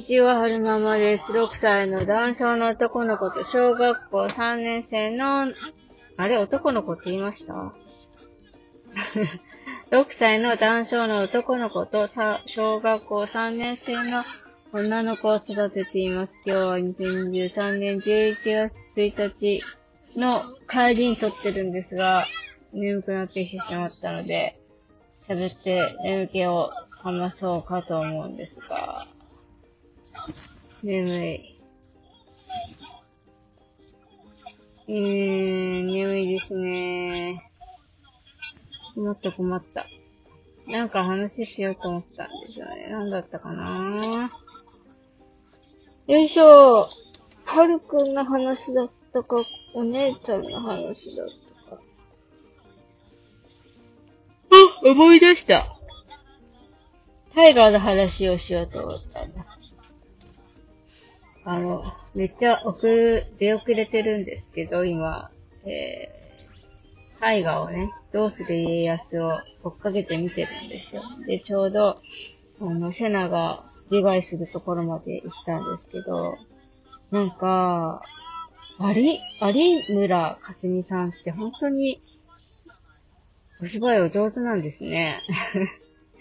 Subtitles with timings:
[0.00, 1.30] にちは、はるままです。
[1.30, 5.52] 6歳の男性の男の子と小学校3年生の、
[6.16, 7.52] あれ、男の子って言いました
[9.90, 14.22] ?6 歳の男性の男の子と小学校3年生の
[14.72, 16.40] 女の子を育てています。
[16.46, 19.62] 今日は2023年11月1日
[20.18, 20.32] の
[20.70, 22.24] 帰りに撮ってるんですが、
[22.72, 24.56] 眠くなってきてしまったので、
[25.28, 26.70] 喋って眠気を
[27.02, 29.04] 話そうかと思うんですが、
[30.82, 31.56] 眠い。
[34.88, 37.50] えー、眠いですね。
[38.96, 39.84] もっと困った。
[40.70, 42.88] なんか話しようと思ったんですよね。
[42.88, 44.30] なんだったかな
[46.06, 46.88] よいしょ。
[47.44, 49.36] はるくんの話だったか、
[49.74, 51.28] お姉ちゃんの話だっ
[51.68, 51.82] たか。
[54.52, 55.66] あ、思い出した。
[57.34, 59.46] タイガーの話をしようと思ったんだ。
[61.44, 61.82] あの、
[62.16, 62.86] めっちゃ遅、
[63.38, 65.30] 出遅れてるんですけど、今、
[65.64, 69.30] えー、タイガーをね、どうする家康を
[69.64, 71.02] 追っかけて見てるんですよ。
[71.26, 72.00] で、ちょうど、
[72.60, 76.34] あの、セナが自害するところまで行ったんですけど、
[77.10, 78.00] なんか、
[78.78, 79.18] 有、
[79.92, 81.98] 有村かすみさんって本当に、
[83.62, 85.18] お芝居お上手なんですね。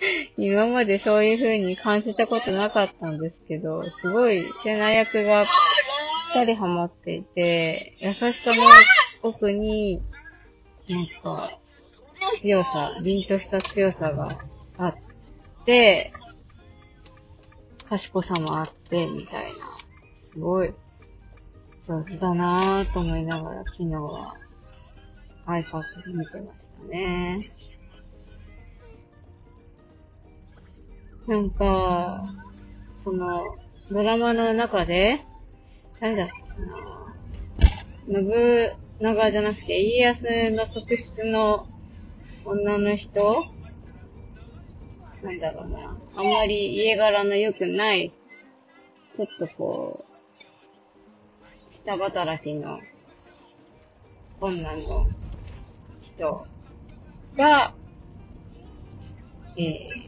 [0.36, 5.52] 今までそういう風に感じたことなかったんですけど、すごいセナ役がぴっ
[6.34, 8.62] たりハマっていて、優しさの
[9.22, 10.02] 奥に、
[10.88, 11.36] なんか、
[12.40, 14.28] 強さ、凛とした強さが
[14.78, 14.94] あっ
[15.64, 16.10] て、
[17.88, 19.40] 賢さもあって、みたいな。
[19.42, 19.90] す
[20.38, 20.74] ごい、
[21.88, 24.26] 上手だなぁと思いながら昨日は
[25.46, 27.38] iPad で見てましたね。
[31.26, 32.22] なんか、
[33.04, 33.42] その、
[33.90, 35.20] ドラマの中で、
[36.00, 36.40] 誰だったか
[38.08, 38.70] な信
[39.00, 41.66] 長じゃなくて、家康の側室の
[42.44, 43.44] 女の人？
[45.22, 45.96] なんだろうな。
[46.14, 52.78] あんまり家柄の良くない、ちょっとこう、下働きの
[54.40, 56.36] 女の人
[57.36, 57.74] が、
[59.56, 60.05] えー、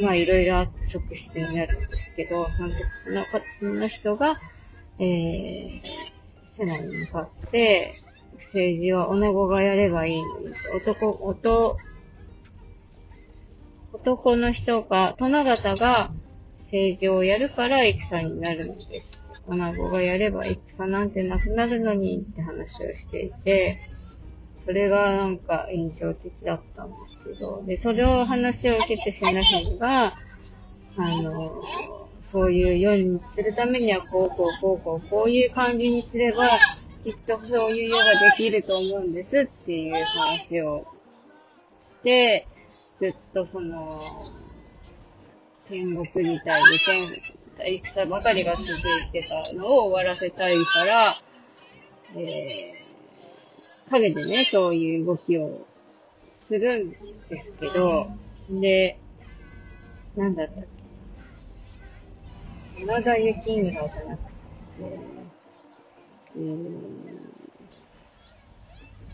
[0.00, 4.36] まあいろいろあって側室になるんですけど、そのそのの人が、
[4.98, 5.06] えー、
[6.56, 7.92] セナに向かって、
[8.52, 11.76] 政治は女子がやればいいのに、男、男、
[13.92, 16.10] 男の人が、殿方が
[16.64, 19.22] 政治をやるから戦になるのです。
[19.46, 23.76] 女子がやれば戦なんてなくなるのにって話をしていて、
[24.64, 30.12] それがなんか印象的だったんですけど、で、それを話を受けてセナ姫が、あ
[30.98, 31.62] の、
[32.32, 36.46] そういう世にするためにはこうこうこうこうこういう感じにすれば、
[37.04, 40.86] きっとそういう世ができると思うんですっていう話をし
[42.04, 42.46] て、
[43.00, 43.80] ずっとその、
[45.68, 46.78] 戦国時代で
[47.58, 48.76] 戦、戦ばかりが続い
[49.12, 51.14] てたのを終わらせたいから、
[52.14, 52.81] えー、
[53.92, 55.66] 陰でね、そういう動きを
[56.48, 58.06] するんですけど、
[58.48, 58.98] で、
[60.16, 60.64] なんだったっ
[62.76, 64.30] け山田幸村じゃなくて、
[66.36, 66.80] えー、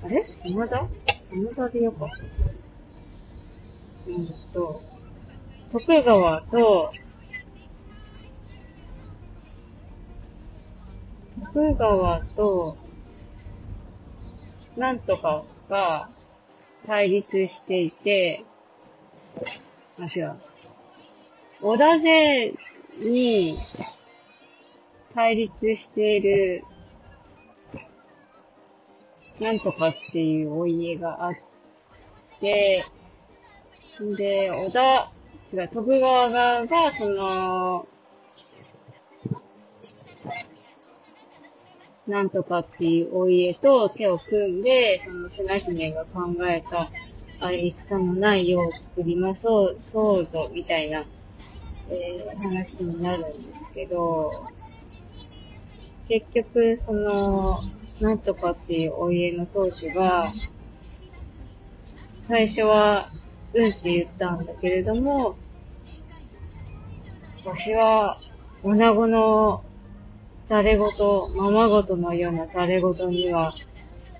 [0.05, 0.81] あれ山田
[1.31, 2.15] 山田でよかった。
[4.11, 4.81] うんと、
[5.73, 6.93] 徳川と、
[11.53, 12.77] 徳川と、
[14.79, 16.09] なんとかが
[16.87, 18.45] 対立していて、
[19.99, 20.37] あ、違う。
[21.61, 22.55] 織田勢
[23.01, 23.57] に
[25.17, 26.65] 対立している、
[29.41, 31.33] なんとかっていうお家があっ
[32.41, 32.85] て、
[34.01, 35.09] で、織田、
[35.53, 37.89] 違う、徳川側が、その、
[42.09, 46.89] なんとかっていうお家と手を組んで、その瀬名姫が考えた、
[47.47, 51.05] あれ、戦のない世を作りましょう、そうぞ、みたいな、
[51.91, 54.31] えー、話になるんですけど、
[56.09, 57.59] 結局、その、
[58.01, 60.27] なんとかっていうお家の当主が、
[62.27, 63.07] 最初は、
[63.53, 65.37] うんって言ったんだけれども、
[67.45, 68.17] わしは、
[68.63, 69.61] 女子の
[70.49, 70.89] ざれ言、
[71.37, 73.53] ままごとのようなざれ言には、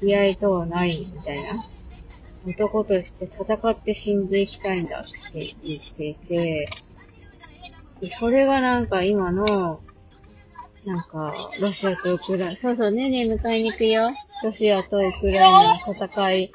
[0.01, 1.45] 気合とはない、みたいな
[2.47, 5.03] 男として戦って死んでいきたいんだっ
[5.33, 6.69] て言っていて、
[8.19, 9.81] それがなんか今の、
[10.85, 14.11] なんか、ロシアとウクライナ、そうそうねね迎えに行くよ。
[14.45, 16.53] ロシアとウクライナの戦い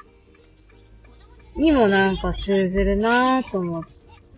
[1.56, 3.84] にもなんか通ずるなぁと思っ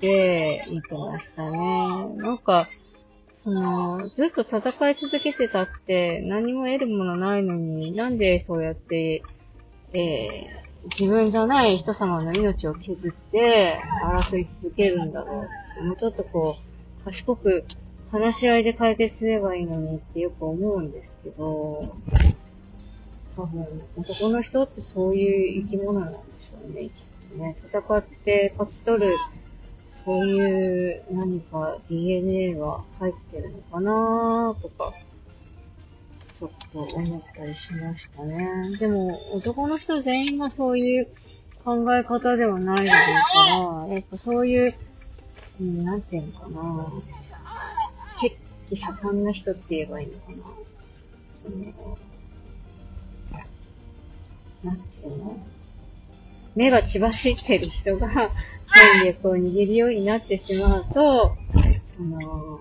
[0.00, 2.06] て見てましたね。
[2.16, 2.66] なんか、
[3.46, 9.22] その、ずっと戦い続けてたって何も得るものないのに、なんでそうやって、
[9.92, 15.44] えー、自分じゃない人様の命を削って争い続けるんだろ
[15.80, 15.84] う。
[15.84, 16.56] もうちょっとこ
[17.00, 17.64] う、賢く
[18.10, 21.78] 話し合いで解決すればいいのにってよく思うんですけど、多
[23.46, 23.64] 分、
[23.96, 26.90] 男の人ってそういう生き物なんでしょうね。
[27.36, 29.12] ね、戦って勝ち取る、
[30.06, 34.92] そういう何か DNA が入ってるのかなとか、
[36.38, 38.62] ちょっと思ったりしましたね。
[38.78, 41.08] でも、男の人全員がそういう
[41.64, 42.98] 考え方ではないのですか
[43.88, 44.72] ら、やっぱそういう、
[45.60, 46.86] うん、なんていうのかな
[48.20, 50.36] 血気盛んな人って言えばいいのかな。
[51.42, 51.56] その
[54.62, 55.55] なんていうの？
[56.56, 58.30] 目が血走ってる人が権
[59.04, 62.60] 力を握るようになってしまうと、あの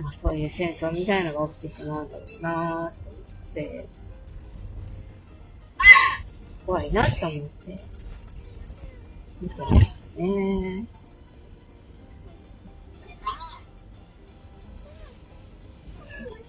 [0.00, 3.20] まあ、そういう戦争みたいなのが起きてしまうんだろうなぁと思
[3.50, 3.88] って、
[6.66, 7.78] 怖いなと思って、
[9.40, 10.86] 見てましたね。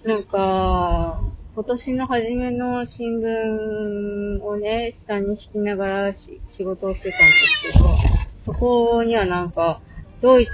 [0.04, 1.15] なんか、
[1.56, 9.80] 今年の初めの新聞をね、下に敷きながら仕事をしてたんですけど、そこにはなんか、
[10.20, 10.52] ドイツ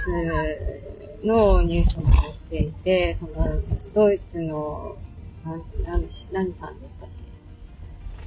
[1.25, 2.13] のニュースも載
[2.47, 3.49] っていて、その、
[3.93, 4.95] ドイツの、
[5.43, 7.09] なん、なん、何さんでしたっ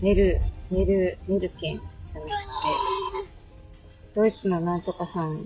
[0.03, 0.07] け？
[0.07, 0.37] ネル、
[0.71, 2.37] ネル、ネルケンじゃなくて、
[4.17, 5.41] ドイツのなんとかさん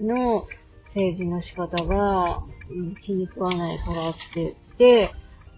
[0.00, 0.46] の
[0.86, 5.10] 政治の仕方が、うん、気に食わないからって言って、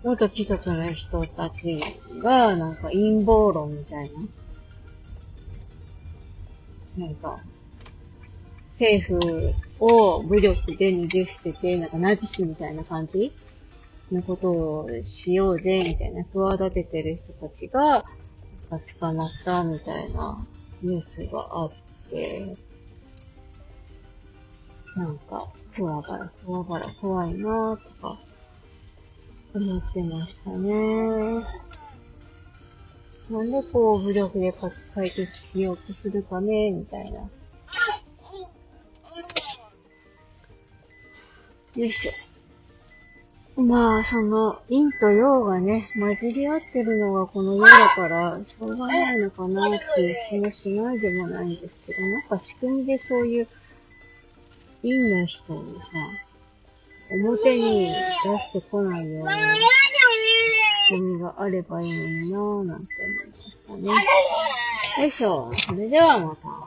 [0.02, 1.79] 元貴族の人たち
[2.23, 4.08] が、なんか陰謀論みたい
[6.97, 7.06] な。
[7.06, 7.38] なんか、
[8.79, 13.31] 政府を武力で逃げ捨てて、なんかナチスみたいな感じ
[14.11, 14.50] のこと
[14.85, 18.02] をしようぜ、みたいな、企ててる人たちが、
[18.70, 20.47] 捕まったみたいな
[20.82, 21.70] ニュースがあっ
[22.08, 22.56] て、
[24.97, 28.19] なんか、ふわがら、ふわがら怖いなとか、
[29.55, 31.44] 思ってましたね。
[33.31, 34.70] なんでこう武力で解
[35.05, 37.20] 決しようとするかね、みたいな。
[41.76, 43.62] よいしょ。
[43.62, 53.49] まあ、その、陰と陽がね、混じり合ってるのがこの世だから、しょうがないのかなっていう気もしないでもないんですけど、なんか仕組みでそういう、
[54.82, 55.85] 陰の人にさ、
[57.11, 57.89] 表に出
[58.39, 59.33] してこないような
[60.91, 62.85] 仕組みがあればいいのになぁ、なんて
[63.69, 64.15] 思いまし
[64.95, 65.03] たね。
[65.03, 65.53] よいしょ。
[65.57, 66.60] それではまた。